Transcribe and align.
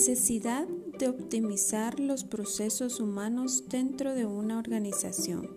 Necesidad 0.00 0.66
de 0.98 1.10
optimizar 1.10 2.00
los 2.00 2.24
procesos 2.24 3.00
humanos 3.00 3.64
dentro 3.68 4.14
de 4.14 4.24
una 4.24 4.58
organización. 4.58 5.50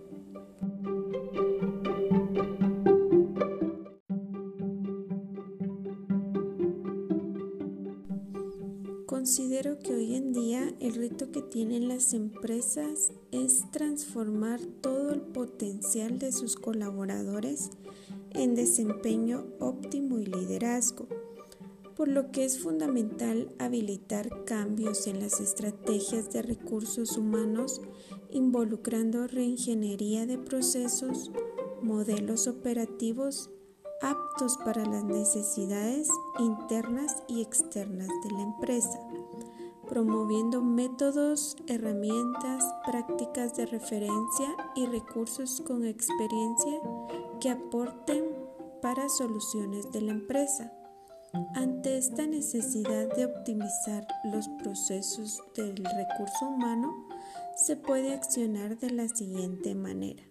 Considero 9.06 9.80
que 9.80 9.96
hoy 9.96 10.14
en 10.14 10.34
día 10.34 10.76
el 10.82 10.96
reto 10.96 11.32
que 11.32 11.42
tienen 11.42 11.88
las 11.88 12.14
empresas 12.14 13.14
es 13.32 13.64
transformar 13.72 14.60
todo 14.82 15.14
el 15.14 15.22
potencial 15.22 16.20
de 16.20 16.34
sus 16.34 16.58
colaboradores 16.58 17.70
en 18.32 18.56
desempeño 18.56 19.46
óptimo 19.62 20.20
y 20.20 20.26
liderazgo 20.26 21.08
por 21.96 22.08
lo 22.08 22.32
que 22.32 22.46
es 22.46 22.60
fundamental 22.60 23.54
habilitar 23.60 24.46
cambios 24.46 25.08
en 25.08 25.20
las 25.20 25.40
estrategias 25.40 26.32
de 26.32 26.42
recursos 26.42 27.18
humanos 27.18 27.82
involucrando 28.32 29.28
reingeniería 29.28 30.26
de 30.26 30.38
procesos, 30.38 31.32
modelos 31.82 32.48
operativos 32.48 33.50
aptos 34.02 34.58
para 34.58 34.86
las 34.86 35.04
necesidades 35.04 36.10
internas 36.40 37.24
y 37.28 37.42
externas 37.42 38.10
de 38.24 38.32
la 38.32 38.42
empresa, 38.42 39.00
promoviendo 39.88 40.62
métodos, 40.62 41.56
herramientas, 41.68 42.66
prácticas 42.86 43.56
de 43.56 43.66
referencia 43.66 44.56
y 44.76 44.88
recursos 44.88 45.62
con 45.66 45.86
experiencia 45.86 46.82
que 47.40 47.50
aporten 47.50 48.26
para 48.82 49.08
soluciones 49.08 49.90
de 49.92 50.02
la 50.02 50.12
empresa 50.12 50.74
ante 51.56 51.98
esta 51.98 52.28
necesidad 52.28 53.14
de 53.16 53.26
optimizar 53.26 54.08
los 54.24 54.48
procesos 54.50 55.42
del 55.56 55.78
recurso 55.78 56.48
humano, 56.48 57.08
se 57.56 57.76
puede 57.76 58.14
accionar 58.14 58.78
de 58.78 58.92
la 58.92 59.08
siguiente 59.08 59.74
manera. 59.74 60.24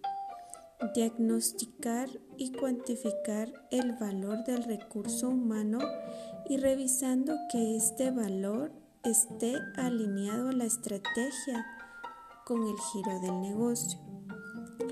Diagnosticar 0.95 2.09
y 2.37 2.51
cuantificar 2.53 3.51
el 3.71 3.93
valor 3.93 4.43
del 4.45 4.63
recurso 4.63 5.29
humano 5.29 5.79
y 6.47 6.57
revisando 6.57 7.35
que 7.51 7.75
este 7.75 8.11
valor 8.11 8.71
esté 9.03 9.55
alineado 9.75 10.49
a 10.49 10.53
la 10.53 10.65
estrategia 10.65 11.65
con 12.45 12.63
el 12.63 12.75
giro 12.91 13.19
del 13.19 13.41
negocio, 13.41 13.99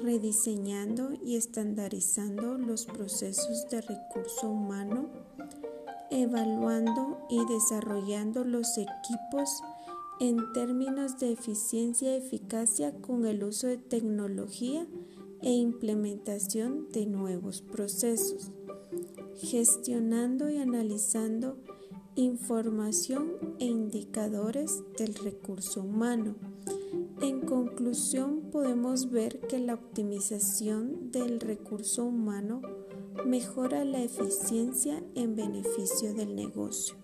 rediseñando 0.04 1.14
y 1.24 1.36
estandarizando 1.36 2.58
los 2.58 2.86
procesos 2.86 3.70
de 3.70 3.82
recurso 3.82 4.50
humano 4.50 5.31
evaluando 6.12 7.26
y 7.30 7.44
desarrollando 7.46 8.44
los 8.44 8.78
equipos 8.78 9.64
en 10.20 10.54
términos 10.54 11.18
de 11.18 11.32
eficiencia 11.32 12.14
y 12.14 12.18
eficacia 12.18 12.94
con 13.02 13.26
el 13.26 13.44
uso 13.44 13.68
de 13.68 13.78
tecnología 13.78 14.86
e 15.42 15.52
implementación 15.54 16.90
de 16.92 17.08
nuevos 17.08 17.62
procesos, 17.62 18.52
gestionando 19.38 20.50
y 20.52 20.58
analizando 20.58 21.58
información 22.16 23.32
e 23.60 23.66
indicadores 23.66 24.84
del 24.98 25.16
recurso 25.16 25.82
humano. 25.82 26.36
En 27.22 27.42
conclusión, 27.42 28.50
podemos 28.52 29.10
ver 29.10 29.40
que 29.40 29.60
la 29.60 29.76
optimización 29.76 31.12
del 31.12 31.40
recurso 31.40 32.06
humano 32.06 32.62
mejora 33.26 33.84
la 33.86 34.02
eficiencia 34.02 35.02
en 35.16 35.36
beneficio 35.36 36.14
del 36.14 36.36
negocio. 36.36 36.96